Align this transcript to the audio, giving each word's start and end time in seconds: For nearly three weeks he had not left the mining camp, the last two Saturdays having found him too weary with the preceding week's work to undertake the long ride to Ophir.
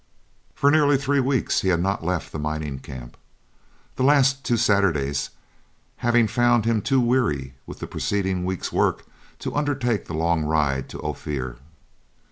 For 0.55 0.71
nearly 0.71 0.97
three 0.97 1.19
weeks 1.19 1.61
he 1.61 1.67
had 1.67 1.79
not 1.79 2.03
left 2.03 2.31
the 2.31 2.39
mining 2.39 2.79
camp, 2.79 3.15
the 3.97 4.01
last 4.03 4.43
two 4.43 4.57
Saturdays 4.57 5.29
having 5.97 6.27
found 6.27 6.65
him 6.65 6.81
too 6.81 6.99
weary 6.99 7.53
with 7.67 7.77
the 7.77 7.85
preceding 7.85 8.43
week's 8.43 8.71
work 8.73 9.05
to 9.37 9.55
undertake 9.55 10.05
the 10.07 10.15
long 10.15 10.43
ride 10.43 10.89
to 10.89 10.99
Ophir. 11.03 11.57